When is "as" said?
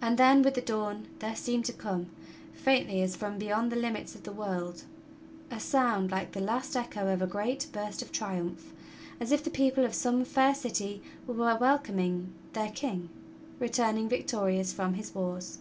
3.02-3.14, 9.20-9.30